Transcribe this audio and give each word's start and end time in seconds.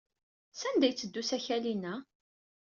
Sanda 0.51 0.83
ay 0.85 0.89
yetteddu 0.91 1.19
usakal-inna? 1.21 1.93